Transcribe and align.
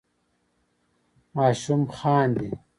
ماشوم 1.35 1.81
خاندي. 1.95 2.49